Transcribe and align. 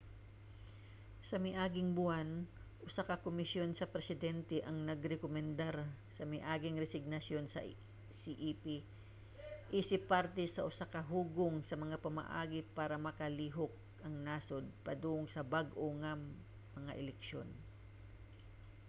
sa 1.29 1.37
miaging 1.47 1.89
buwan 1.99 2.29
usa 2.87 3.03
ka 3.09 3.15
komisyon 3.27 3.71
sa 3.75 3.91
presidente 3.93 4.57
ang 4.61 4.77
nagrekomendar 4.89 5.75
sa 6.15 6.23
miaging 6.33 6.75
resignasyon 6.83 7.45
sa 7.49 7.61
cep 8.21 8.63
isip 9.79 10.01
parte 10.13 10.43
sa 10.55 10.65
usa 10.69 10.85
ka 10.93 11.01
hugpong 11.11 11.55
sa 11.69 11.75
mga 11.83 11.97
pamaagi 12.05 12.59
para 12.79 12.95
makalihok 13.07 13.73
ang 14.05 14.15
nasod 14.27 14.65
padung 14.85 15.23
sa 15.33 15.41
bag-o 15.53 15.85
nga 16.01 16.11
mga 16.77 16.91
eleksyon 17.01 17.49